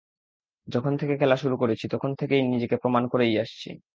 [0.67, 3.69] যখন থেকে খেলা শুরু করেছি তখন থেকেই নিজেকে প্রমাণ করেই আসছি।